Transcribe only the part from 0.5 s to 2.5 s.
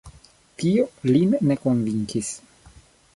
Tio lin ne konvinkis.